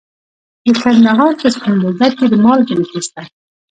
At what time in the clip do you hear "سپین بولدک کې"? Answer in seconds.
1.55-2.25